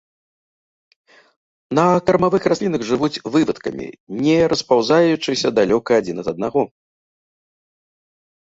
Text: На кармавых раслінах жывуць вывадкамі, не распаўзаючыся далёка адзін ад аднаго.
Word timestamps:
На 1.79 1.83
кармавых 2.07 2.43
раслінах 2.53 2.81
жывуць 2.89 3.21
вывадкамі, 3.35 3.87
не 4.23 4.37
распаўзаючыся 4.55 5.47
далёка 5.61 5.91
адзін 6.03 6.17
ад 6.23 6.27
аднаго. 6.33 6.61